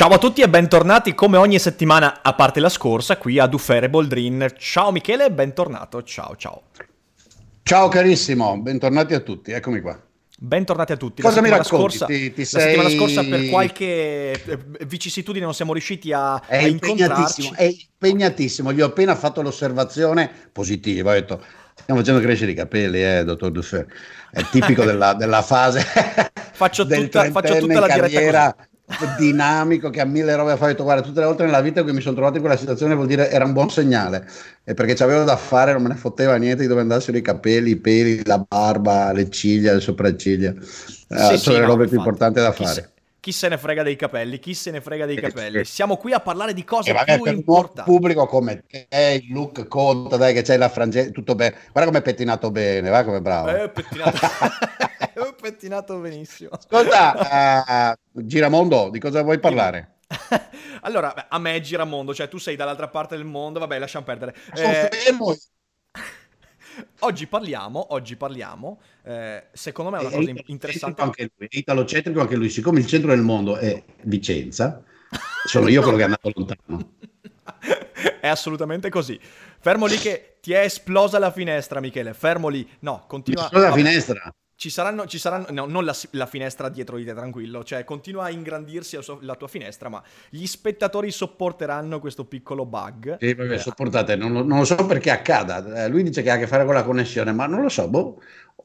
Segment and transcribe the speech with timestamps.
[0.00, 3.90] Ciao a tutti e bentornati come ogni settimana, a parte la scorsa, qui a Dufere
[3.90, 4.54] Boldrin.
[4.56, 6.02] Ciao Michele, bentornato.
[6.04, 6.62] Ciao, ciao.
[7.62, 10.00] Ciao carissimo, bentornati a tutti, eccomi qua.
[10.38, 11.20] Bentornati a tutti.
[11.20, 11.98] Cosa la mi racconti?
[11.98, 12.60] Scorsa, ti, ti la sei...
[12.62, 13.84] settimana scorsa per qualche
[14.42, 18.72] eh, vicissitudine non siamo riusciti a, è a impegnatissimo, è impegnatissimo.
[18.72, 21.44] Gli ho appena fatto l'osservazione positiva, ho detto
[21.74, 23.86] stiamo facendo crescere i capelli, eh, dottor Duffer.
[24.30, 25.84] È tipico della, della fase
[26.52, 28.69] faccio tutta, faccio tutta la carriera diretta
[29.18, 30.70] dinamico che ha mille robe a fare.
[30.70, 32.94] Ho detto, guarda, tutte le volte nella vita che mi sono trovato in quella situazione
[32.94, 34.26] vuol dire era un buon segnale.
[34.64, 37.70] E perché c'avevo da fare, non me ne fotteva niente di dove andassero i capelli,
[37.70, 40.54] i peli, la barba, le ciglia, le sopracciglia.
[41.08, 41.98] Sì, Eh, sì, sono le no, robe più infatti.
[41.98, 42.92] importanti da fare.
[43.20, 44.38] Chi se ne frega dei capelli?
[44.38, 45.64] Chi se ne frega dei Eh, capelli?
[45.64, 47.82] Siamo qui a parlare di cose E vabbè, più importanti.
[47.82, 51.56] pubblico come te, il look conta, dai che c'hai la frangetta, tutto bene.
[51.72, 53.62] Guarda come è pettinato bene, guarda come è bravo.
[53.64, 54.18] Eh, pettinato.
[55.16, 56.50] Ho pettinato benissimo.
[56.50, 59.98] Ascolta, eh, Giramondo, di cosa vuoi parlare?
[60.82, 64.34] allora, a me è giramondo, cioè tu sei dall'altra parte del mondo, vabbè, lasciamo perdere.
[64.52, 65.34] Sono Eh, fermo.
[67.00, 71.00] Oggi parliamo, oggi parliamo, eh, secondo me è una cosa interessante.
[71.02, 74.82] Anche lui, italocentrico anche lui, siccome il centro del mondo è Vicenza,
[75.44, 76.92] sono io quello che è andato lontano.
[78.20, 79.18] è assolutamente così.
[79.58, 82.14] Fermo lì che ti è esplosa la finestra, Michele.
[82.14, 82.68] Fermo lì.
[82.80, 83.48] No, continua.
[83.48, 84.34] Scusa la finestra.
[84.60, 87.64] Ci saranno, ci saranno, no, non la, la finestra dietro di te, tranquillo.
[87.64, 92.66] Cioè, continua a ingrandirsi la, sua- la tua finestra, ma gli spettatori sopporteranno questo piccolo
[92.66, 93.16] bug.
[93.18, 95.84] Sì, vabbè, Eh, sopportate, non, lo- non lo so perché accada.
[95.84, 97.88] Eh, lui dice che ha a che fare con la connessione, ma non lo so.
[97.88, 98.20] Boh.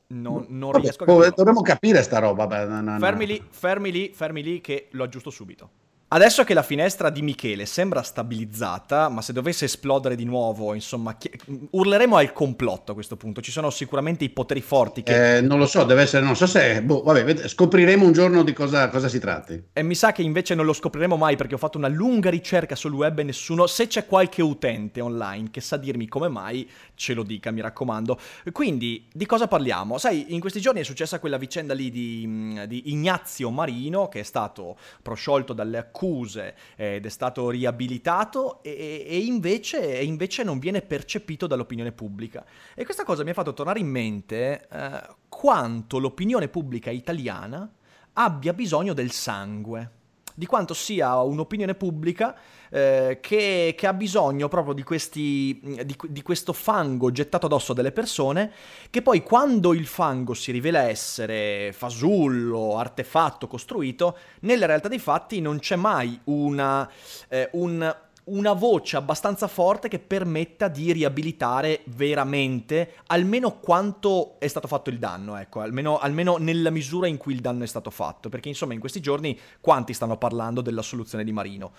[0.07, 1.35] non, non Vabbè, riesco a boh, capirlo.
[1.37, 2.45] dovremmo capire sta roba.
[2.45, 2.99] beh, no, no, no.
[2.99, 5.69] Fermi lì, fermi lì, fermi lì, che lo aggiusto subito.
[6.07, 11.17] Adesso che la finestra di Michele sembra stabilizzata, ma se dovesse esplodere di nuovo, insomma,
[11.17, 11.31] chi-
[11.71, 13.41] urleremo al complotto a questo punto.
[13.41, 16.45] Ci sono sicuramente i poteri forti che Eh, non lo so, deve essere, non so
[16.45, 19.61] se, boh, vabbè, scopriremo un giorno di cosa, cosa si tratti.
[19.73, 22.75] E mi sa che invece non lo scopriremo mai perché ho fatto una lunga ricerca
[22.75, 27.15] sul web e nessuno, se c'è qualche utente online che sa dirmi come mai, ce
[27.15, 28.19] lo dica, mi raccomando.
[28.51, 29.97] Quindi, di cosa parliamo?
[29.97, 34.23] Sai, in questi giorni è successa quella vicenda lì di, di Ignazio Marino, che è
[34.23, 41.47] stato prosciolto dalle accuse ed è stato riabilitato e, e invece, invece non viene percepito
[41.47, 42.45] dall'opinione pubblica.
[42.75, 47.71] E questa cosa mi ha fatto tornare in mente eh, quanto l'opinione pubblica italiana
[48.13, 49.91] abbia bisogno del sangue,
[50.35, 52.35] di quanto sia un'opinione pubblica
[52.69, 57.93] eh, che, che ha bisogno proprio di, questi, di, di questo fango gettato addosso delle
[57.93, 58.51] persone,
[58.89, 65.39] che poi quando il fango si rivela essere fasullo, artefatto, costruito, nella realtà dei fatti
[65.39, 66.89] non c'è mai una,
[67.29, 74.67] eh, un, una voce abbastanza forte che permetta di riabilitare veramente almeno quanto è stato
[74.67, 78.29] fatto il danno, ecco, almeno, almeno nella misura in cui il danno è stato fatto,
[78.29, 81.73] perché insomma in questi giorni quanti stanno parlando della soluzione di Marino?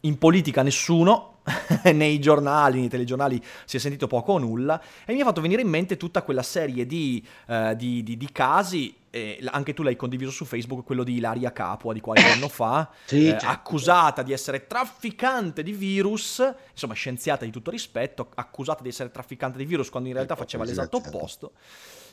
[0.00, 1.40] In politica nessuno,
[1.92, 5.62] nei giornali, nei telegiornali si è sentito poco o nulla e mi ha fatto venire
[5.62, 9.82] in mente tutta quella serie di, eh, di- di- di casi, e l- anche tu
[9.82, 13.46] l'hai condiviso su Facebook, quello di Ilaria Capua di qualche anno fa, Sì, eh, certo.
[13.46, 19.58] accusata di essere trafficante di virus, insomma scienziata di tutto rispetto, accusata di essere trafficante
[19.58, 21.16] di virus quando in realtà Ecco, faceva l'esatto certo.
[21.16, 21.52] opposto.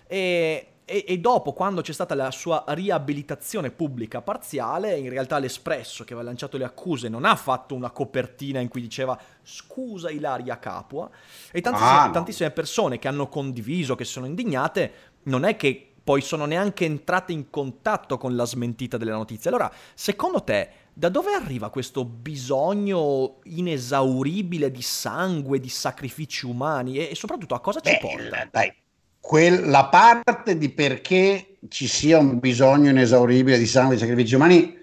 [0.08, 6.04] E, e- e dopo, quando c'è stata la sua riabilitazione pubblica parziale, in realtà l'Espresso
[6.06, 10.58] che aveva lanciato le accuse non ha fatto una copertina in cui diceva scusa Ilaria
[10.60, 11.10] Capua
[11.52, 12.12] e tantissime, Ah, no.
[12.12, 14.92] tantissime persone che hanno condiviso, che sono indignate,
[15.24, 19.50] non è che poi sono neanche entrate in contatto con la smentita delle notizie.
[19.50, 27.10] Allora, secondo te, da dove arriva questo bisogno inesauribile di sangue, di sacrifici umani e,
[27.12, 28.50] e soprattutto a cosa ci Beh, porta?
[28.52, 28.74] dai,
[29.20, 34.76] quel- la parte di perché ci sia un bisogno inesauribile di sangue e sacrifici umani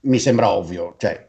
[0.00, 1.26] mi sembra ovvio, cioè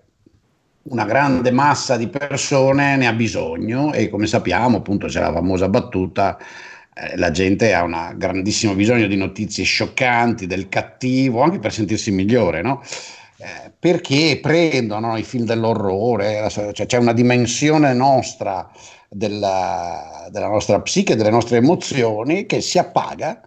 [0.90, 5.68] una grande massa di persone ne ha bisogno e come sappiamo appunto c'è la famosa
[5.68, 6.38] battuta
[7.00, 12.12] eh, la gente ha un grandissimo bisogno di notizie scioccanti del cattivo anche per sentirsi
[12.12, 12.82] migliore, no?
[13.40, 18.68] Eh, perché prendono i film dell'orrore, cioè c'è una dimensione nostra
[19.10, 23.42] della, della nostra psiche, delle nostre emozioni che si appaga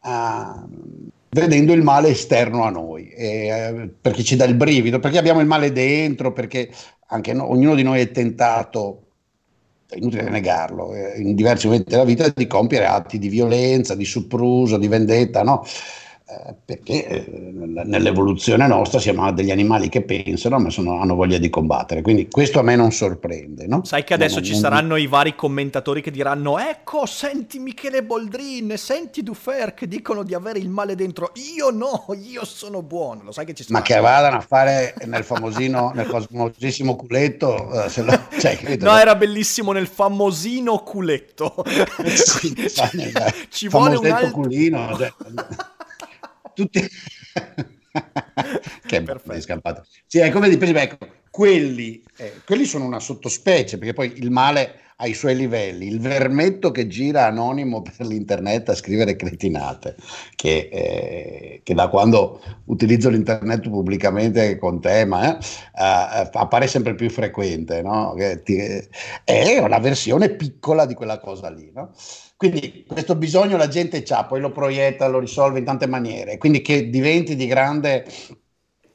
[0.00, 0.66] ah,
[1.30, 5.40] vedendo il male esterno a noi, e, eh, perché ci dà il brivido, perché abbiamo
[5.40, 6.70] il male dentro, perché
[7.06, 9.02] anche no, ognuno di noi è tentato,
[9.88, 14.04] è inutile negarlo, eh, in diversi momenti della vita di compiere atti di violenza, di
[14.04, 15.64] sopruso, di vendetta, no?
[16.32, 17.24] Eh, perché eh,
[17.84, 22.58] nell'evoluzione nostra siamo degli animali che pensano ma sono, hanno voglia di combattere, quindi questo
[22.58, 23.66] a me non sorprende.
[23.66, 23.84] No?
[23.84, 24.60] Sai che adesso non, ci non...
[24.60, 30.32] saranno i vari commentatori che diranno ecco, senti Michele Boldrin, senti Dufer che dicono di
[30.32, 33.80] avere il male dentro, io no, io sono buono, lo sai che ci saranno.
[33.80, 39.14] Ma che vadano a fare nel famosino, nel famosissimo culetto, uh, lo, cioè, no, era
[39.16, 41.62] bellissimo nel famosino culetto.
[42.06, 42.54] sì,
[43.50, 44.30] ci vuole un altro...
[44.30, 44.96] culino.
[44.96, 45.12] Cioè
[46.54, 46.80] tutti...
[48.86, 49.84] che è scampato.
[50.06, 54.91] Sì, è come di ecco, quelli, eh, quelli sono una sottospecie, perché poi il male
[55.02, 55.86] ha i suoi livelli.
[55.86, 59.96] Il vermetto che gira anonimo per l'internet a scrivere cretinate,
[60.36, 67.10] che, eh, che da quando utilizzo l'internet pubblicamente con te, ma, eh, appare sempre più
[67.10, 68.14] frequente, no?
[68.44, 68.56] ti,
[69.24, 71.70] è una versione piccola di quella cosa lì.
[71.74, 71.90] No?
[72.36, 76.60] Quindi questo bisogno la gente ha, poi lo proietta, lo risolve in tante maniere, quindi
[76.60, 78.04] che diventi di grande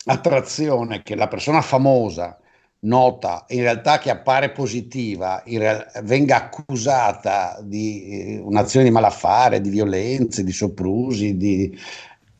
[0.06, 2.40] attrazione, che la persona famosa,
[2.88, 9.70] nota, in realtà che appare positiva, real- venga accusata di eh, un'azione di malaffare, di
[9.70, 11.78] violenze, di soprusi, di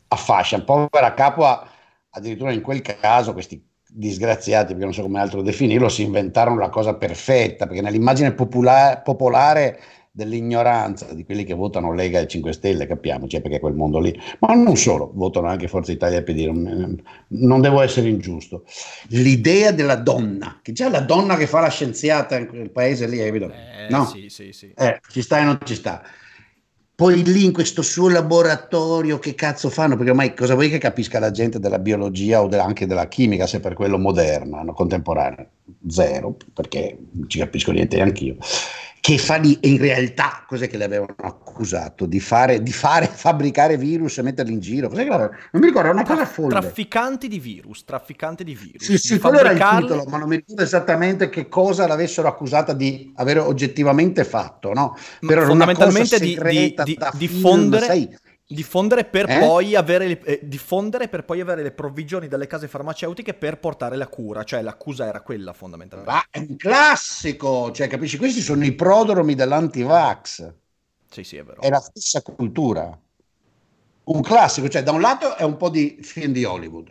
[0.08, 0.60] affascia.
[0.62, 1.68] Povera Capua,
[2.10, 6.68] addirittura in quel caso, questi disgraziati, perché non so come altro definirlo, si inventarono la
[6.70, 9.80] cosa perfetta, perché nell'immagine popolare, popolare
[10.18, 14.52] dell'ignoranza di quelli che votano Lega e 5 Stelle, capiamoci, perché quel mondo lì, ma
[14.54, 16.46] non solo, votano anche Forza Italia e PD,
[17.28, 18.64] non, devo essere ingiusto.
[19.10, 23.18] L'idea della donna, che già la donna che fa la scienziata in quel paese lì,
[23.18, 24.06] è eh, no?
[24.06, 24.72] Sì, sì, sì.
[24.76, 26.02] Eh, ci sta e non ci sta.
[26.96, 29.94] Poi lì in questo suo laboratorio che cazzo fanno?
[29.94, 33.46] Perché ormai cosa vuoi che capisca la gente della biologia o de- anche della chimica,
[33.46, 34.72] se per quello moderna, no?
[34.72, 35.48] contemporanea?
[35.86, 38.34] Zero, perché non ci capisco niente neanch'io
[39.08, 42.04] che fa lì, in realtà cos'è che le avevano accusato?
[42.04, 44.90] Di fare, di fare fabbricare virus e metterli in giro?
[44.90, 46.50] Cos'è che non mi ricordo, è una cosa folle.
[46.50, 48.84] Trafficanti di virus, trafficanti di virus.
[48.84, 52.74] Sì, sì, quello era il titolo, ma non mi ricordo esattamente che cosa l'avessero accusata
[52.74, 54.94] di avere oggettivamente fatto, no?
[55.20, 57.86] Però fondamentalmente di, di, di, diffondere...
[57.86, 58.16] Film,
[58.50, 59.40] Diffondere per, eh?
[59.40, 63.94] poi avere le, eh, diffondere per poi avere le provvigioni dalle case farmaceutiche per portare
[63.94, 66.10] la cura, cioè l'accusa era quella fondamentalmente.
[66.10, 68.16] Ma è un classico, cioè capisci?
[68.16, 70.50] Questi sono i prodromi dell'antivax.
[71.10, 71.60] Sì, sì, è vero.
[71.60, 72.98] È la stessa cultura.
[74.04, 76.90] Un classico, cioè da un lato è un po' di film di Hollywood.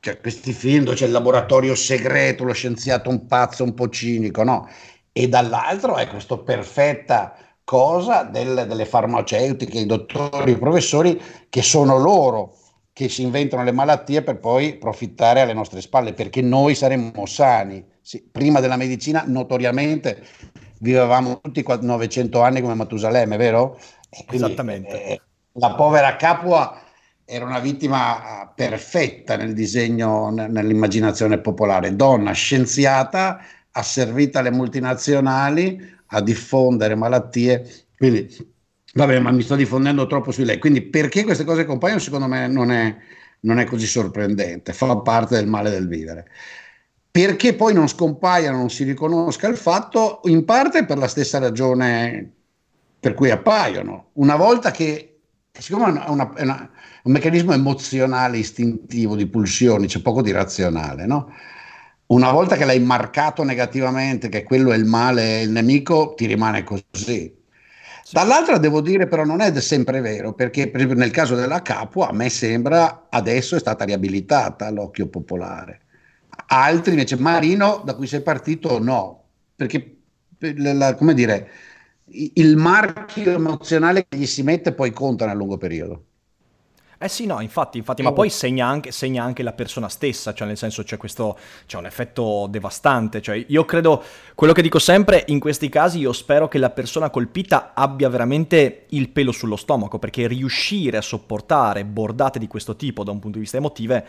[0.00, 4.42] Cioè questi film dove c'è il laboratorio segreto, lo scienziato un pazzo, un po' cinico,
[4.42, 4.68] no?
[5.12, 11.20] E dall'altro è questa perfetta cosa del, delle farmaceutiche, i dottori, i professori,
[11.50, 12.56] che sono loro
[12.94, 17.84] che si inventano le malattie per poi profittare alle nostre spalle, perché noi saremmo sani.
[18.00, 20.24] Sì, prima della medicina, notoriamente,
[20.78, 23.78] vivevamo tutti 900 anni come Matusalemme, vero?
[24.26, 25.04] Quindi, Esattamente.
[25.04, 25.20] Eh,
[25.52, 26.80] la povera Capua
[27.26, 33.40] era una vittima ah, perfetta nel disegno, nell'immaginazione popolare, donna scienziata,
[33.72, 37.66] asservita alle multinazionali, a diffondere malattie.
[37.96, 38.28] Quindi,
[38.94, 40.58] vabbè, ma mi sto diffondendo troppo su lei.
[40.58, 42.96] Quindi, perché queste cose compaiono, secondo me non è,
[43.40, 46.26] non è così sorprendente, fa parte del male del vivere.
[47.10, 52.32] Perché poi non scompaiano, non si riconosca il fatto, in parte per la stessa ragione
[53.00, 54.10] per cui appaiono.
[54.14, 55.20] Una volta che,
[55.52, 56.70] siccome è, una, è, una,
[57.04, 61.32] un meccanismo emozionale, istintivo, di pulsioni, c'è poco di razionale, no?
[62.08, 66.64] Una volta che l'hai marcato negativamente, che quello è il male, il nemico, ti rimane
[66.64, 66.84] così.
[66.90, 67.36] Sì.
[68.10, 72.12] Dall'altra devo dire però non è sempre vero, perché per nel caso della Capua a
[72.12, 75.82] me sembra adesso è stata riabilitata all'occhio popolare.
[76.46, 79.24] Altri invece, Marino da cui sei partito no,
[79.54, 79.96] perché
[80.38, 81.50] la, come dire,
[82.06, 86.04] il marchio emozionale che gli si mette poi conta nel lungo periodo.
[87.00, 90.48] Eh sì, no, infatti, infatti ma poi segna anche, segna anche, la persona stessa, cioè
[90.48, 94.02] nel senso c'è questo, c'è un effetto devastante, cioè io credo,
[94.34, 98.86] quello che dico sempre, in questi casi io spero che la persona colpita abbia veramente
[98.88, 103.36] il pelo sullo stomaco, perché riuscire a sopportare bordate di questo tipo da un punto
[103.36, 104.02] di vista emotivo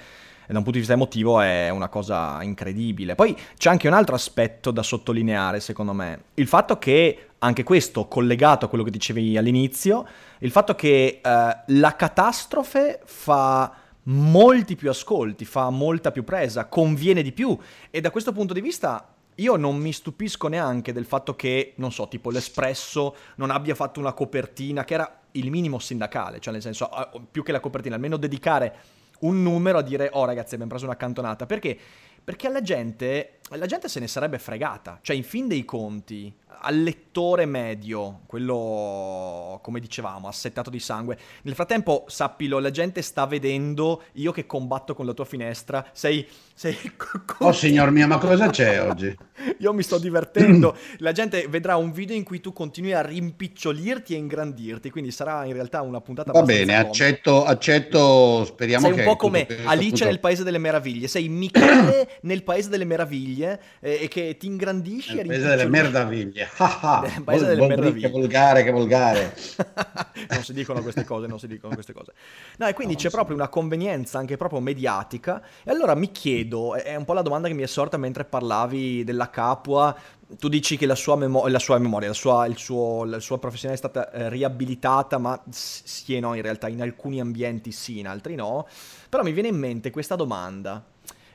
[0.53, 3.15] da un punto di vista emotivo è una cosa incredibile.
[3.15, 6.23] Poi c'è anche un altro aspetto da sottolineare, secondo me.
[6.35, 10.07] Il fatto che, anche questo collegato a quello che dicevi all'inizio,
[10.39, 17.21] il fatto che eh, la catastrofe fa molti più ascolti, fa molta più presa, conviene
[17.21, 17.57] di più.
[17.91, 21.91] E da questo punto di vista io non mi stupisco neanche del fatto che, non
[21.91, 26.61] so, tipo l'Espresso non abbia fatto una copertina che era il minimo sindacale, cioè nel
[26.61, 26.89] senso,
[27.31, 28.75] più che la copertina, almeno dedicare
[29.21, 31.77] un numero a dire, oh ragazzi abbiamo preso una cantonata, perché?
[32.23, 34.99] Perché la gente, la gente se ne sarebbe fregata.
[35.01, 41.17] Cioè, in fin dei conti, al lettore medio, quello come dicevamo, assettato di sangue.
[41.43, 45.85] Nel frattempo, sappilo, la gente sta vedendo io che combatto con la tua finestra.
[45.93, 46.27] Sei.
[46.53, 46.77] sei
[47.39, 49.15] oh, signor mio, ma cosa c'è oggi?
[49.59, 50.75] io mi sto divertendo.
[50.99, 54.89] La gente vedrà un video in cui tu continui a rimpicciolirti e ingrandirti.
[54.89, 59.01] Quindi sarà in realtà una puntata Va bene, accetto, accetto, speriamo sei che.
[59.01, 60.05] Sei un po' come Alice appunto...
[60.05, 61.07] nel Paese delle Meraviglie.
[61.07, 65.15] Sei Michele nel Paese delle Meraviglie eh, e che ti ingrandisci.
[65.15, 66.49] Nel Paese delle Meraviglie.
[66.57, 68.07] Paese Vol- delle meraviglie.
[68.07, 69.35] Che volgare, che volgare.
[70.29, 72.13] non si dicono queste cose, non si dicono queste cose.
[72.57, 75.41] No, e quindi no, c'è proprio una convenienza anche proprio mediatica.
[75.63, 79.03] E allora mi chiedo, è un po' la domanda che mi è sorta mentre parlavi
[79.03, 79.95] della Capua,
[80.37, 83.73] tu dici che la sua, memo- la sua memoria, la sua, suo, la sua, professione
[83.73, 88.07] è stata eh, riabilitata, ma sì e no in realtà, in alcuni ambienti sì, in
[88.07, 88.67] altri no.
[89.09, 90.85] Però mi viene in mente questa domanda.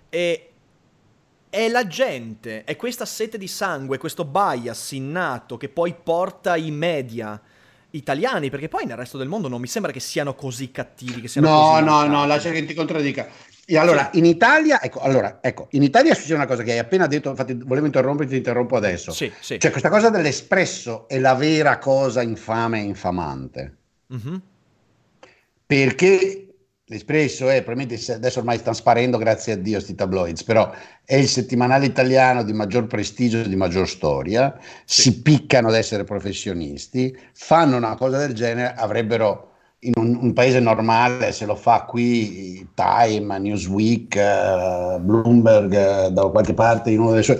[0.09, 0.54] E
[1.55, 6.73] è la gente, è questa sete di sangue, questo bias innato che poi porta i
[6.73, 7.41] media
[7.91, 11.21] italiani, perché poi nel resto del mondo non mi sembra che siano così cattivi.
[11.21, 13.29] Che siano no, così no, no, lascia che ti contraddica.
[13.67, 14.19] E allora, sì.
[14.19, 17.55] in Italia, ecco, allora, ecco, in Italia succede una cosa che hai appena detto, infatti
[17.55, 19.13] volevo interromperti, ti interrompo adesso.
[19.13, 19.61] Sì, sì.
[19.61, 23.77] Cioè, questa cosa dell'espresso è la vera cosa infame e infamante.
[24.13, 24.37] Mm-hmm.
[25.65, 26.54] Perché
[26.89, 30.71] L'Espresso è, probabilmente adesso ormai stanno sparendo grazie a Dio questi tabloids, però
[31.03, 35.01] è il settimanale italiano di maggior prestigio e di maggior storia, sì.
[35.01, 40.61] si piccano ad essere professionisti, fanno una cosa del genere, avrebbero in un, un paese
[40.61, 47.13] normale, se lo fa qui Time, Newsweek, uh, Bloomberg, uh, da qualche parte in uno
[47.13, 47.39] dei suoi,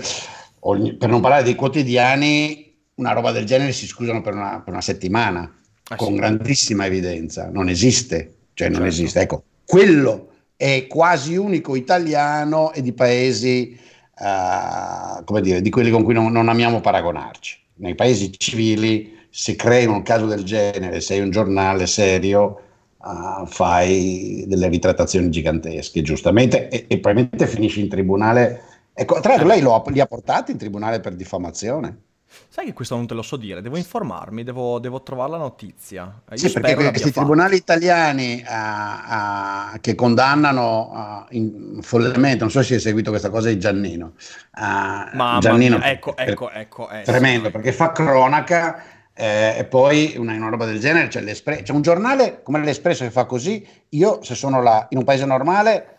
[0.97, 4.81] per non parlare dei quotidiani, una roba del genere si scusano per una, per una
[4.81, 5.55] settimana,
[5.89, 6.15] ah, con sì.
[6.15, 8.91] grandissima evidenza, non esiste cioè non certo.
[8.91, 9.19] esiste.
[9.19, 13.77] Ecco, quello è quasi unico italiano e di paesi,
[14.17, 17.59] uh, come dire, di quelli con cui non, non, amiamo paragonarci.
[17.75, 22.61] Nei paesi civili, se crei un caso del genere, sei un giornale serio,
[22.97, 28.61] uh, fai delle ritrattazioni gigantesche, giustamente, e, e probabilmente finisci in tribunale.
[28.93, 32.03] Ecco, tra l'altro lei lo, li ha portati in tribunale per diffamazione?
[32.49, 36.21] Sai che questo non te lo so dire, devo informarmi, devo, devo trovare la notizia.
[36.31, 42.61] Io sì, perché questi tribunali italiani uh, uh, che condannano uh, in, follemente, non so
[42.63, 44.13] se hai seguito questa cosa di Giannino.
[44.57, 46.89] Ma Giannino, mia, ecco, ecco, ecco.
[46.89, 47.51] Eh, tremendo, sì.
[47.51, 52.41] perché fa cronaca eh, e poi una, una, roba del genere, c'è, c'è un giornale
[52.43, 55.94] come l'Espresso che fa così, io se sono là, in un paese normale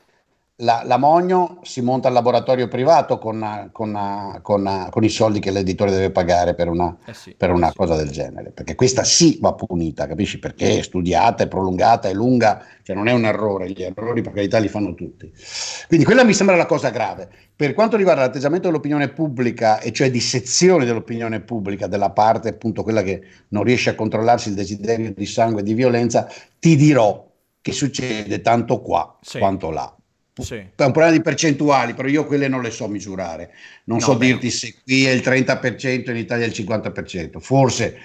[0.61, 5.51] la, la, Mogno si monta al laboratorio privato con, con, con, con, i soldi che
[5.51, 7.77] l'editore deve pagare per una, eh sì, per una sì.
[7.77, 10.39] cosa del genere, perché questa sì va punita, capisci?
[10.39, 14.33] Perché è studiata, è prolungata, è lunga, cioè non è un errore, gli errori per
[14.33, 15.31] carità li fanno tutti.
[15.89, 17.29] Quindi quella mi sembra la cosa grave.
[17.55, 22.83] Per quanto riguarda l'atteggiamento dell'opinione pubblica, e cioè di sezione dell'opinione pubblica, della parte appunto
[22.83, 26.27] quella che non riesce a controllarsi il desiderio di sangue e di violenza,
[26.59, 27.25] ti dirò
[27.61, 29.39] che succede tanto qua sì.
[29.39, 29.96] quanto là.
[30.43, 30.55] Sì.
[30.55, 33.55] È un problema di percentuali, però io quelle non le so misurare.
[33.85, 34.27] Non no, so beh.
[34.27, 37.99] dirti se qui è il 30% e in Italia è il 50%, forse,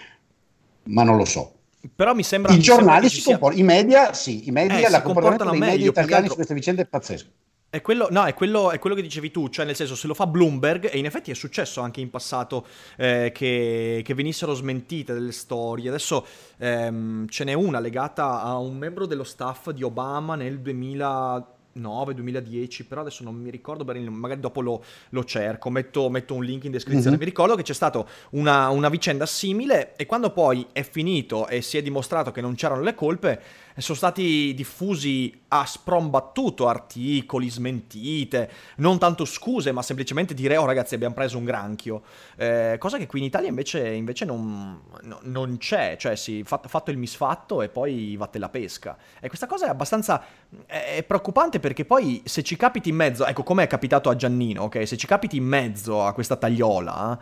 [0.83, 1.55] ma non lo so.
[1.93, 2.53] Però mi sembra...
[2.53, 3.31] I mi giornali sembra si sia...
[3.37, 6.29] comportano, i media sì, i media, eh, la comportamento dei meglio, media italiani altro...
[6.29, 7.29] su queste vicende è pazzesco.
[7.69, 10.13] È quello, no, è quello, è quello, che dicevi tu, cioè nel senso se lo
[10.13, 12.65] fa Bloomberg, e in effetti è successo anche in passato
[12.97, 16.25] eh, che, che, venissero smentite delle storie, adesso
[16.57, 22.85] ehm, ce n'è una legata a un membro dello staff di Obama nel 2000 2009-2010,
[22.87, 26.65] però adesso non mi ricordo bene, magari dopo lo, lo cerco, metto, metto, un link
[26.65, 27.11] in descrizione.
[27.11, 27.19] Mm-hmm.
[27.19, 31.61] Mi ricordo che c'è stata una, una vicenda simile e quando poi è finito e
[31.61, 33.41] si è dimostrato che non c'erano le colpe,
[33.77, 40.95] sono stati diffusi a sprombattuto articoli, smentite, non tanto scuse, ma semplicemente dire oh ragazzi
[40.95, 42.01] abbiamo preso un granchio,
[42.37, 46.67] eh, cosa che qui in Italia invece, invece non, no, non, c'è, cioè si fatto,
[46.67, 48.97] fatto il misfatto e poi vatte la pesca.
[49.19, 50.23] E questa cosa è abbastanza
[50.65, 54.63] è preoccupante perché poi se ci capiti in mezzo, ecco come è capitato a Giannino,
[54.63, 54.87] ok?
[54.87, 57.19] Se ci capiti in mezzo a questa tagliola,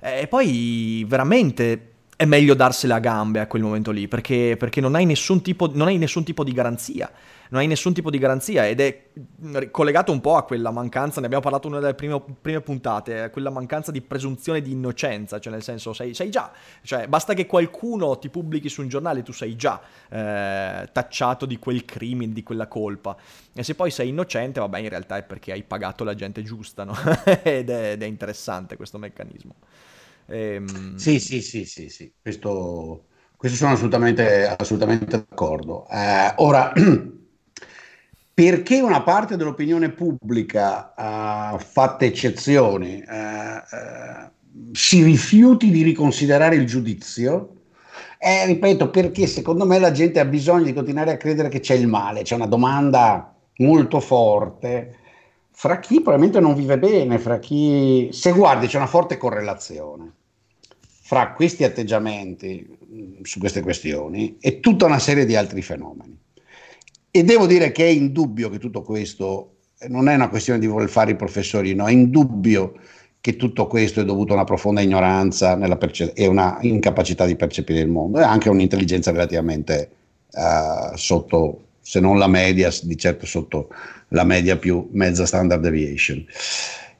[0.00, 1.90] eh, poi veramente
[2.20, 5.10] è meglio darsela a gambe a quel momento lì, perché, perché non, hai
[5.40, 7.10] tipo, non, hai nessun tipo, di garanzia.
[7.48, 9.06] Non hai nessun tipo di garanzia ed è
[9.70, 13.22] collegato un po' a quella mancanza, ne abbiamo parlato in una delle prime, prime puntate,
[13.22, 17.32] a quella mancanza di presunzione di innocenza, cioè nel senso sei, sei, già, cioè basta
[17.32, 22.34] che qualcuno ti pubblichi su un giornale, tu sei già eh, tacciato di quel crimine,
[22.34, 23.16] di quella colpa.
[23.54, 26.84] E se poi sei innocente, vabbè in realtà è perché hai pagato la gente giusta,
[26.84, 26.94] no?
[27.42, 29.54] ed, è, ed è interessante questo meccanismo.
[30.30, 30.96] Ehm...
[30.96, 32.12] Sì, sì, sì, sì, sì.
[32.20, 33.06] Questo,
[33.36, 35.86] questo sono assolutamente, assolutamente d'accordo.
[35.90, 36.72] Eh, ora,
[38.32, 47.56] perché una parte dell'opinione pubblica, uh, fatte eccezioni, uh, si rifiuti di riconsiderare il giudizio,
[48.18, 51.74] eh, ripeto, perché secondo me la gente ha bisogno di continuare a credere che c'è
[51.74, 54.96] il male, c'è una domanda molto forte
[55.52, 58.08] fra chi probabilmente non vive bene, fra chi...
[58.12, 60.19] Se guardi c'è una forte correlazione
[61.10, 66.16] fra questi atteggiamenti mm, su queste questioni e tutta una serie di altri fenomeni.
[67.10, 69.56] E devo dire che è indubbio che tutto questo
[69.88, 72.74] non è una questione di voler fare i professori, no, è indubbio
[73.20, 77.80] che tutto questo è dovuto a una profonda ignoranza perce- e una incapacità di percepire
[77.80, 79.90] il mondo e anche un'intelligenza relativamente
[80.30, 83.70] uh, sotto, se non la media, di certo sotto
[84.10, 86.24] la media più mezza standard deviation.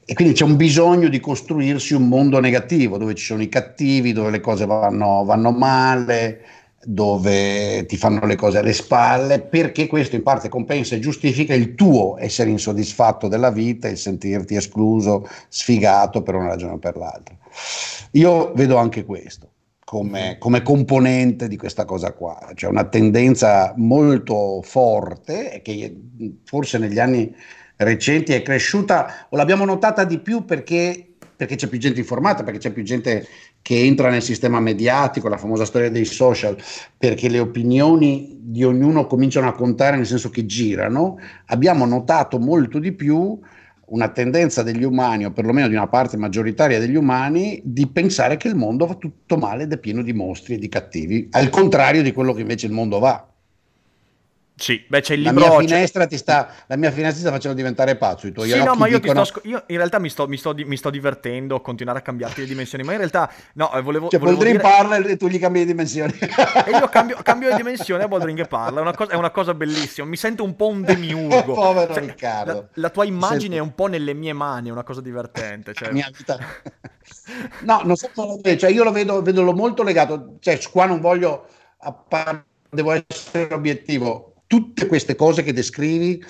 [0.05, 4.13] E quindi c'è un bisogno di costruirsi un mondo negativo, dove ci sono i cattivi,
[4.13, 6.41] dove le cose vanno, vanno male,
[6.83, 11.75] dove ti fanno le cose alle spalle, perché questo in parte compensa e giustifica il
[11.75, 17.37] tuo essere insoddisfatto della vita, il sentirti escluso, sfigato per una ragione o per l'altra.
[18.13, 19.49] Io vedo anche questo
[19.85, 25.95] come, come componente di questa cosa qua, cioè una tendenza molto forte che
[26.45, 27.35] forse negli anni
[27.81, 32.59] recenti è cresciuta o l'abbiamo notata di più perché, perché c'è più gente informata, perché
[32.59, 33.27] c'è più gente
[33.63, 36.57] che entra nel sistema mediatico, la famosa storia dei social,
[36.97, 42.79] perché le opinioni di ognuno cominciano a contare nel senso che girano, abbiamo notato molto
[42.79, 43.39] di più
[43.91, 48.49] una tendenza degli umani, o perlomeno di una parte maggioritaria degli umani, di pensare che
[48.49, 52.03] il mondo va tutto male ed è pieno di mostri e di cattivi, al contrario
[52.03, 53.30] di quello che invece il mondo va.
[54.61, 55.41] Sì, beh, c'è il libro.
[55.41, 58.27] La mia, finestra ti sta, la mia finestra ti sta facendo diventare pazzo.
[58.27, 59.25] I tuoi sì, no, ma io, dicono...
[59.25, 62.43] sto, io in realtà mi sto, mi, sto, mi sto, divertendo a continuare a cambiarti
[62.43, 62.85] le dimensioni.
[62.85, 64.11] Ma in realtà, no, eh, volevo.
[64.11, 64.71] Cioè, volevo Boldrin dire...
[64.71, 66.13] parla e tu gli cambi le dimensioni.
[66.21, 68.81] e io cambio, cambio le dimensioni a Boldrin che parla.
[68.81, 70.07] È una, cosa, è una, cosa, bellissima.
[70.07, 71.55] Mi sento un po' un demiurgo.
[71.55, 72.53] Povero cioè, Riccardo.
[72.53, 73.57] La, la tua immagine sento...
[73.57, 74.69] è un po' nelle mie mani.
[74.69, 75.73] È una cosa divertente.
[75.73, 75.91] Cioè...
[75.91, 76.39] mia vita.
[77.61, 78.11] no, non so
[78.59, 80.37] cioè, io lo vedo, vedo molto legato.
[80.39, 81.47] Cioè, qua non voglio.
[81.79, 86.21] Appar- devo essere obiettivo tutte queste cose che descrivi,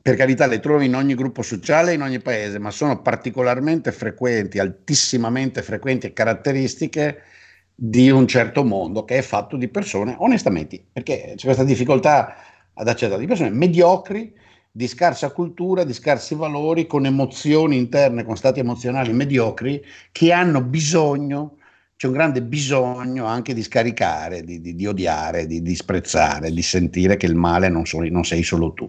[0.00, 4.58] per carità, le trovi in ogni gruppo sociale, in ogni paese, ma sono particolarmente frequenti,
[4.58, 7.18] altissimamente frequenti e caratteristiche
[7.74, 12.34] di un certo mondo che è fatto di persone onestamente, perché c'è questa difficoltà
[12.72, 14.32] ad accettare, di persone mediocri,
[14.70, 20.62] di scarsa cultura, di scarsi valori, con emozioni interne, con stati emozionali mediocri, che hanno
[20.62, 21.57] bisogno
[21.98, 27.16] c'è un grande bisogno anche di scaricare, di, di, di odiare, di disprezzare, di sentire
[27.16, 28.88] che il male non, so, non sei solo tu,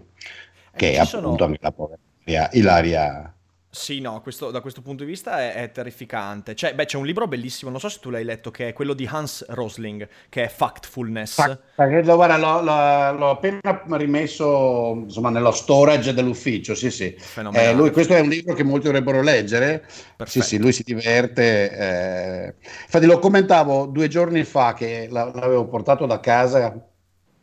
[0.76, 1.44] che è appunto sono...
[1.44, 3.34] anche la povera Ilaria
[3.72, 6.56] sì, no, questo, da questo punto di vista è, è terrificante.
[6.56, 8.94] Cioè, beh, c'è un libro bellissimo, non so se tu l'hai letto, che è quello
[8.94, 11.34] di Hans Rosling, che è Factfulness.
[11.34, 13.60] Fact, guarda, l'ho, l'ho, l'ho, appena
[13.96, 17.16] rimesso insomma, nello storage dell'ufficio, sì, sì.
[17.52, 19.86] Eh, lui, questo è un libro che molti dovrebbero leggere.
[20.16, 20.26] Perfetto.
[20.26, 21.70] Sì, sì, lui si diverte.
[21.70, 22.54] Eh.
[22.82, 26.74] Infatti lo commentavo due giorni fa che l'avevo portato da casa,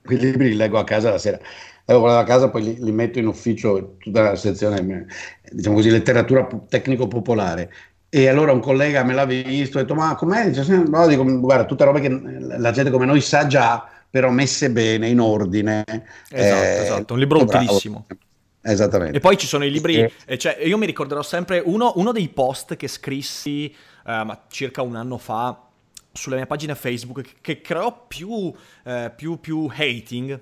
[0.03, 1.39] quei libri li leggo a casa la sera
[1.89, 5.05] Avevo portato a casa, poi li, li, metto in ufficio tutta la sezione,
[5.49, 7.71] diciamo così, letteratura tecnico-popolare.
[8.09, 10.49] E allora un collega me l'ha visto e ha detto: Ma com'è?
[10.49, 14.69] Dice, no, dico, guarda, tutte robe che la gente come noi sa già, però messe
[14.69, 15.85] bene, in ordine.
[16.29, 17.13] Esatto, eh, esatto.
[17.13, 18.05] un libro utilissimo.
[18.61, 19.15] Esattamente.
[19.15, 22.27] E poi ci sono i libri, eh, cioè, io mi ricorderò sempre uno, uno dei
[22.27, 23.73] post che scrissi
[24.03, 25.57] uh, circa un anno fa
[26.11, 28.53] sulla mia pagina Facebook che, che creò più, uh,
[29.15, 30.37] più, più hating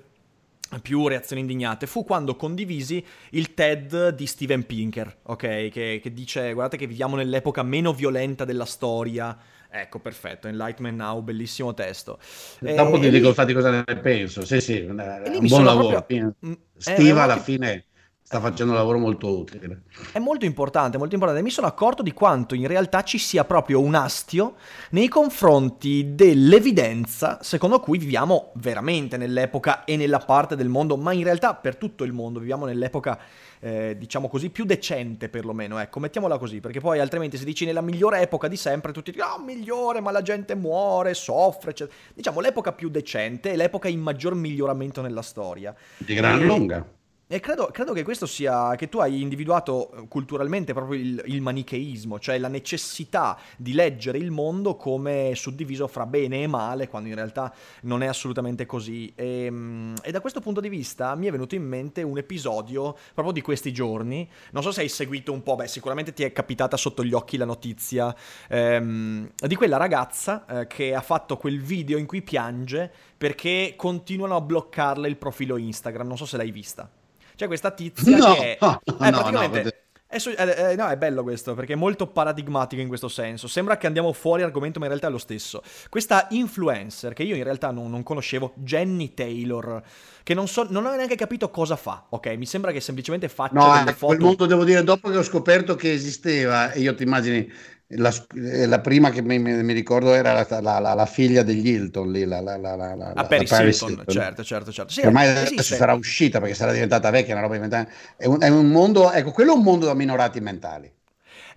[0.82, 5.68] più reazioni indignate fu quando condivisi il TED di Steven Pinker, ok?
[5.68, 9.36] Che, che, dice guardate che viviamo nell'epoca meno violenta della storia.
[9.68, 12.18] Ecco, perfetto, Enlightenment Now, bellissimo testo.
[12.60, 15.88] Dopo e, ti dico infatti cosa ne penso, sì sì, un buon lavoro.
[15.88, 16.34] Proprio...
[16.44, 17.84] Mm, Stiva alla fine
[18.26, 19.82] sta facendo un lavoro molto utile.
[20.10, 21.44] È molto importante, molto importante.
[21.44, 24.56] Mi sono accorto di quanto in realtà ci sia proprio un astio
[24.90, 31.22] nei confronti dell'evidenza secondo cui viviamo veramente nell'epoca e nella parte del mondo, ma in
[31.22, 33.16] realtà per tutto il mondo viviamo nell'epoca,
[33.60, 37.80] eh, diciamo così, più decente perlomeno, ecco, mettiamola così, perché poi altrimenti se dici nella
[37.80, 41.96] migliore epoca di sempre, tutti dicono, ah, migliore, ma la gente muore, soffre, eccetera.
[42.12, 45.72] Diciamo l'epoca più decente è l'epoca in maggior miglioramento nella storia.
[45.98, 46.95] Di gran lunga.
[47.28, 51.40] E credo, credo, che questo sia, che tu hai individuato eh, culturalmente proprio il, il,
[51.40, 57.08] manicheismo, cioè la necessità di leggere il mondo come suddiviso fra bene e male, quando
[57.08, 59.12] in realtà non è assolutamente così.
[59.16, 62.96] E, ehm, e, da questo punto di vista mi è venuto in mente un episodio
[63.12, 66.30] proprio di questi giorni, non so se hai seguito un po', beh sicuramente ti è
[66.30, 68.14] capitata sotto gli occhi la notizia
[68.48, 74.36] ehm, di quella ragazza eh, che ha fatto quel video in cui piange perché continuano
[74.36, 76.88] a bloccarle il profilo Instagram, non so se l'hai vista.
[77.36, 79.70] C'è questa tizia No, che no, eh, no, praticamente no,
[80.08, 83.48] è, su- eh, eh, no, è bello questo perché è molto paradigmatico in questo senso.
[83.48, 85.62] Sembra che andiamo fuori argomento, ma in realtà è lo stesso.
[85.88, 89.82] Questa influencer che io in realtà non, non conoscevo, Jenny Taylor,
[90.22, 92.06] che non, so, non ho neanche capito cosa fa.
[92.10, 94.14] Ok, mi sembra che semplicemente faccia No, delle eh, foto.
[94.14, 97.52] quel mondo devo dire, dopo che ho scoperto che esisteva, e io ti immagini,
[97.88, 102.10] la, eh, la prima che mi, mi- ricordo era la, la- la- figlia degli Hilton
[102.10, 104.14] lì, la, la, la, la, la- A la Paris Paris Hilton, Hilton.
[104.14, 104.92] certo, certo, certo.
[104.92, 105.76] Sì, ormai adesso esiste.
[105.76, 107.88] sarà uscita perché sarà diventata vecchia, una roba diventata...
[108.16, 110.92] È un, è un mondo, ecco, quello è un mondo da minorati mentali.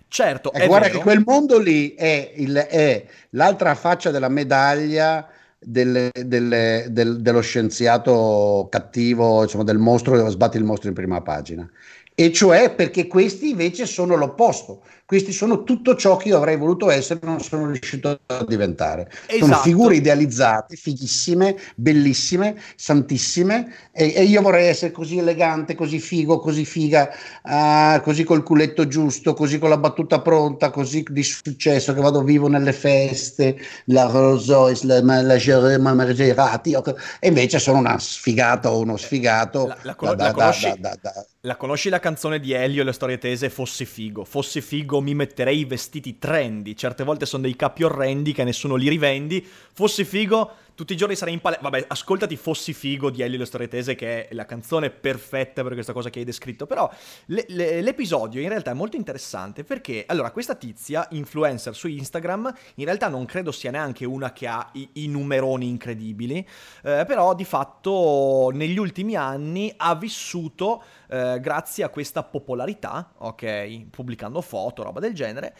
[0.08, 0.98] Certo, Ecco, è guarda vero.
[0.98, 7.40] che quel mondo lì è, il- è l'altra faccia della medaglia del- del- del- dello
[7.40, 11.68] scienziato cattivo, insomma, del mostro che sbatte il mostro in prima pagina.
[12.14, 14.82] E cioè perché questi invece sono l'opposto.
[15.10, 19.10] Questi sono tutto ciò che io avrei voluto essere e non sono riuscito a diventare.
[19.26, 19.62] Sono Esatto.
[19.62, 26.64] figure idealizzate, fighissime, bellissime, santissime, e, e io vorrei essere così elegante, così figo, così
[26.64, 27.10] figa,
[27.42, 32.22] ah, così col culetto giusto, così con la battuta pronta, così di successo che vado
[32.22, 36.76] vivo nelle feste, la Rolls la, la, la Maserati,
[37.18, 39.66] e invece sono una sfigata o uno sfigato.
[39.66, 42.92] La- la da- la da- da- da- La conosci la canzone di Elio e le
[42.92, 44.24] storie tese Fossi figo?
[44.26, 46.74] Fossi figo mi metterei i vestiti trendy.
[46.74, 49.42] Certe volte sono dei capi orrendi che nessuno li rivendi.
[49.72, 51.68] Fossi figo, tutti i giorni sarei in palestra.
[51.68, 55.92] Vabbè, ascoltati Fossi figo di Elio le storie che è la canzone perfetta per questa
[55.92, 56.64] cosa che hai descritto.
[56.64, 56.90] Però
[57.26, 62.50] le- le- l'episodio in realtà è molto interessante perché, allora, questa tizia, influencer su Instagram,
[62.76, 66.38] in realtà non credo sia neanche una che ha i, i numeroni incredibili.
[66.82, 73.86] eh, però di fatto negli ultimi anni ha vissuto eh, grazie a questa popolarità, ok,
[73.90, 75.54] pubblicando foto, roba del genere.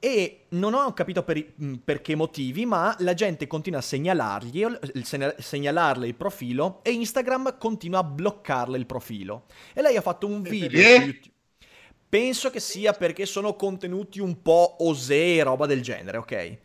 [0.00, 4.64] E non ho capito per, i- per che motivi, ma la gente continua a segnalargli,
[5.38, 9.46] segnalarle il profilo e Instagram continua a bloccarle il profilo.
[9.74, 11.36] E lei ha fatto un video su YouTube.
[12.08, 16.58] Penso che sia perché sono contenuti un po' osè, roba del genere, ok?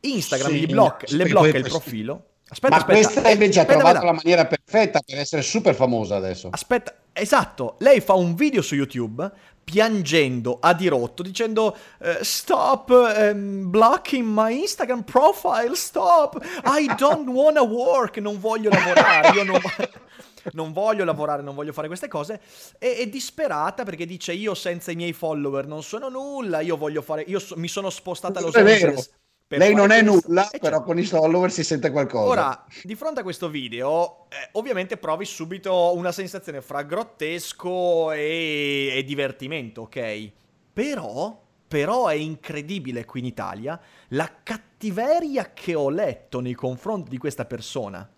[0.00, 2.29] Instagram Sì, gli blocca, le blocca il profilo.
[2.50, 3.00] Aspetta, Ma aspetta.
[3.00, 4.12] questa invece ha aspetta, trovato aspetta.
[4.12, 6.48] la maniera perfetta per essere super famosa adesso.
[6.50, 9.30] Aspetta, esatto, lei fa un video su YouTube
[9.62, 17.62] piangendo a dirotto dicendo eh, stop ehm, blocking my Instagram profile, stop, I don't wanna
[17.62, 19.60] work, non voglio lavorare, io non,
[20.54, 22.40] non voglio lavorare, non voglio fare queste cose
[22.80, 27.00] e è disperata perché dice io senza i miei follower non sono nulla, io voglio
[27.00, 28.56] fare, io so- mi sono spostata a Los.
[28.56, 29.10] Angeles.
[29.58, 30.84] Lei non è questo." nulla, E però certo.
[30.84, 32.26] con i follower si sente qualcosa.
[32.28, 38.92] Ora, di fronte a questo video, eh, ovviamente provi subito una sensazione fra grottesco e,
[38.94, 40.30] e divertimento, ok?
[40.72, 47.18] Però, però è incredibile qui in Italia la cattiveria che ho letto nei confronti di
[47.18, 48.08] questa persona.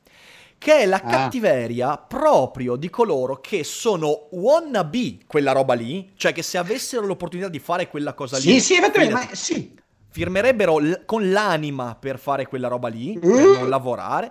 [0.59, 1.09] Che è la Ah.
[1.09, 7.49] cattiveria proprio di coloro che sono wannabe quella roba lì, cioè che se avessero l'opportunità
[7.49, 9.81] di fare quella cosa lì, sì, sì, effettivamente, fidati, ma sì.
[10.13, 13.53] Firmerebbero l- con l'anima per fare quella roba lì, per Mm.
[13.55, 14.31] non lavorare,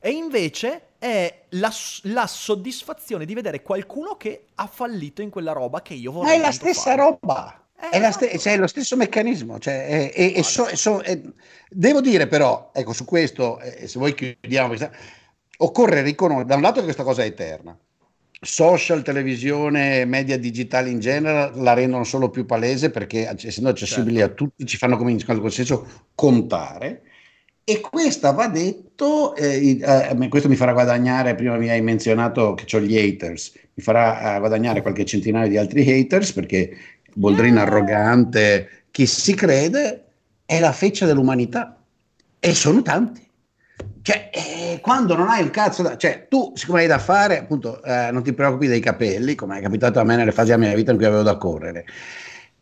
[0.00, 5.80] e invece è la, la soddisfazione di vedere qualcuno che ha fallito in quella roba
[5.80, 6.96] che io Ma vorrei è la stessa fare.
[6.96, 7.54] roba.
[7.82, 8.42] Eh, È, la ste- esatto.
[8.42, 9.58] cioè, è lo stesso meccanismo.
[9.58, 11.18] Cioè, è- è- è so- è so- è-
[11.70, 14.90] devo dire però, ecco, su questo, eh, se voi chiudiamo, questa-
[15.58, 17.74] occorre riconoscere, da un lato che questa cosa è eterna,
[18.40, 24.32] social, televisione, media digitali in genere la rendono solo più palese perché essendo accessibili Certo.
[24.32, 27.02] a tutti ci fanno come in qualche senso contare.
[27.62, 32.76] E questa va detto, eh, eh, questo mi farà guadagnare, prima mi hai menzionato che
[32.76, 36.76] ho gli haters, mi farà eh, guadagnare qualche centinaio di altri haters perché
[37.14, 37.60] Boldrin Eh.
[37.60, 40.04] arrogante, chi si crede,
[40.46, 41.80] è la feccia dell'umanità
[42.40, 43.28] e sono tanti.
[44.02, 45.96] Cioè, eh, quando non hai un cazzo da...
[45.96, 49.62] Cioè, tu, siccome hai da fare, appunto, eh, non ti preoccupi dei capelli, come è
[49.62, 51.84] capitato a me nelle fasi della mia vita in cui avevo da correre.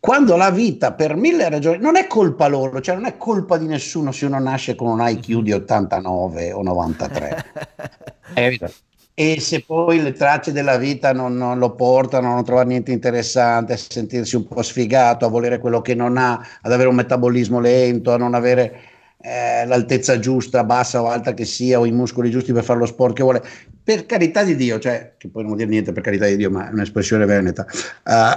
[0.01, 3.67] Quando la vita, per mille ragioni, non è colpa loro, cioè non è colpa di
[3.67, 7.45] nessuno se uno nasce con un IQ di 89 o 93.
[8.35, 8.73] Hai capito?
[9.15, 12.93] E se poi le tracce della vita non, non lo portano a non trovare niente
[12.93, 16.95] interessante, a sentirsi un po' sfigato, a volere quello che non ha, ad avere un
[16.95, 18.81] metabolismo lento, a non avere
[19.21, 22.87] eh, l'altezza giusta, bassa o alta che sia, o i muscoli giusti per fare lo
[22.87, 23.43] sport che vuole,
[23.83, 26.51] per carità di Dio, cioè, che poi non vuol dire niente per carità di Dio,
[26.51, 27.67] ma è un'espressione veneta,
[28.05, 28.37] eh,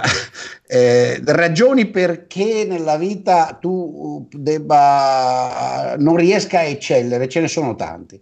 [0.66, 8.20] eh, ragioni perché nella vita tu debba, non riesca a eccellere, ce ne sono tanti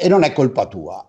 [0.00, 1.06] e non è colpa tua.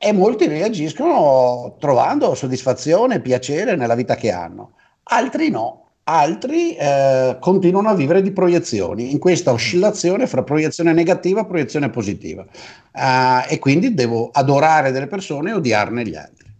[0.00, 4.74] E molti reagiscono trovando soddisfazione, piacere nella vita che hanno,
[5.04, 5.87] altri no.
[6.10, 11.90] Altri eh, continuano a vivere di proiezioni in questa oscillazione fra proiezione negativa e proiezione
[11.90, 12.46] positiva.
[12.90, 16.50] Eh, e quindi devo adorare delle persone e odiarne gli altri.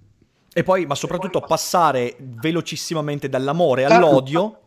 [0.52, 4.64] E poi, ma soprattutto passare velocissimamente dall'amore all'odio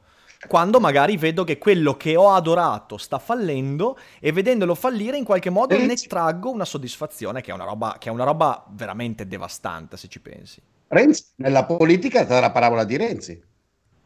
[0.47, 5.51] quando magari vedo che quello che ho adorato sta fallendo e vedendolo fallire in qualche
[5.51, 9.95] modo ne traggo una soddisfazione che è una roba, che è una roba veramente devastante
[9.97, 10.59] se ci pensi.
[10.87, 13.43] Renzi, nella politica è stata la parabola di Renzi.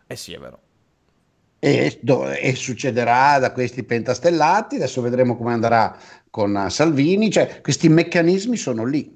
[0.08, 0.65] Eh sì, è vero.
[1.66, 2.00] E,
[2.42, 5.98] e, succederà da questi pentastellati, adesso vedremo come andrà
[6.30, 9.12] con Salvini, cioè questi meccanismi sono lì.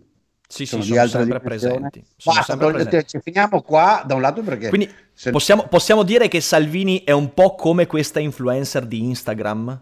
[0.48, 2.04] Sì, sono sì, sono sempre presenti.
[2.18, 3.20] Sono Basta, sempre presenti.
[3.22, 4.70] finiamo qua da un lato perché...
[4.70, 5.30] Quindi se...
[5.30, 9.82] possiamo, possiamo, dire che Salvini è un po' come questa influencer di Instagram?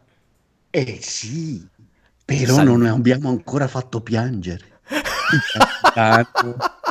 [0.69, 1.65] Eh sì,
[2.25, 2.79] però Salvini.
[2.79, 4.81] non abbiamo ancora fatto piangere.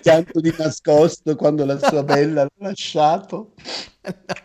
[0.00, 3.52] pianto di nascosto quando la sua bella l'ha lasciato.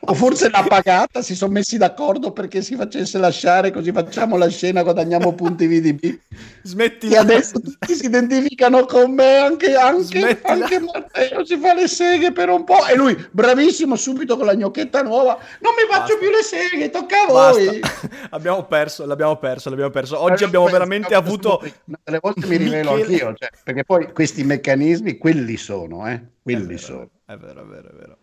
[0.01, 4.49] O forse l'ha pagata si sono messi d'accordo perché si facesse lasciare così facciamo la
[4.49, 6.19] scena guadagniamo punti VDB
[6.63, 11.88] smetti e adesso tutti si identificano con me anche, anche, anche Matteo si fa le
[11.88, 16.15] seghe per un po' e lui bravissimo subito con la gnocchetta nuova non mi faccio
[16.15, 16.17] Basta.
[16.17, 17.79] più le seghe tocca a voi
[18.31, 20.21] abbiamo perso l'abbiamo perso l'abbiamo perso.
[20.21, 21.61] Oggi abbiamo veramente avuto
[22.03, 23.13] delle volte mi rivelo Michele...
[23.13, 27.62] anch'io cioè, perché poi questi meccanismi quelli sono eh quelli è vero, sono è vero
[27.62, 28.17] è vero è vero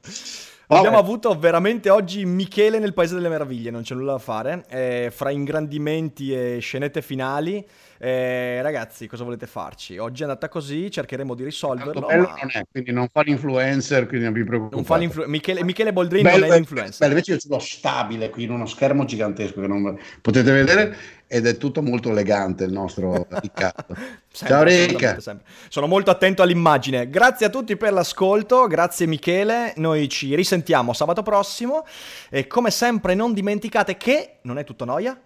[0.69, 4.65] Abbiamo avuto veramente oggi Michele nel Paese delle Meraviglie, non c'è nulla da fare.
[4.71, 7.63] Eh, fra ingrandimenti e scenette finali,
[8.05, 9.97] eh, ragazzi, cosa volete farci?
[9.97, 12.01] Oggi è andata così, cercheremo di risolverlo.
[12.01, 12.35] Bello ma...
[12.41, 15.07] non è, quindi non fa l'influencer, quindi non vi preoccupate.
[15.07, 15.31] Non.
[15.31, 16.99] Michele, Michele Boldrini bello, non è l'influencer.
[16.99, 20.97] Bello, invece io ce l'ho stabile qui in uno schermo gigantesco che non potete vedere
[21.29, 23.95] ed è tutto molto elegante il nostro Riccardo.
[24.33, 25.19] Ciao Ricca.
[25.69, 27.09] Sono molto attento all'immagine.
[27.09, 31.87] Grazie a tutti per l'ascolto, grazie Michele, noi ci risentiamo sabato prossimo
[32.31, 35.17] e come sempre non dimenticate che non è tutto noia.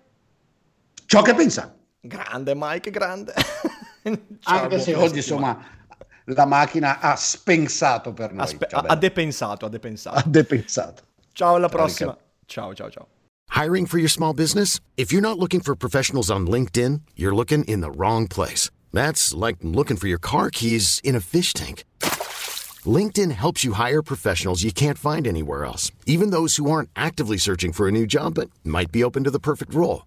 [1.06, 1.74] Ciò che pensa.
[2.06, 3.32] Grande Mike, grande.
[4.40, 5.58] Ciao, Anche se oggi insomma
[6.26, 8.44] la macchina ha spensato per noi.
[8.44, 10.16] Aspe- ha, ha depensato, ha depensato.
[10.16, 11.02] Ha depensato.
[11.32, 12.16] Ciao alla prossima.
[12.46, 13.06] Ciao, ciao, ciao.
[13.50, 14.80] Hiring for your small business?
[14.96, 18.70] If you're not looking for professionals on LinkedIn, you're looking in the wrong place.
[18.92, 21.84] That's like looking for your car keys in a fish tank.
[22.84, 27.38] LinkedIn helps you hire professionals you can't find anywhere else, even those who aren't actively
[27.38, 30.06] searching for a new job but might be open to the perfect role.